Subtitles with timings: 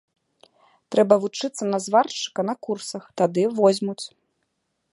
[0.93, 4.05] Трэба вучыцца на зваршчыка на курсах, тады возьмуць.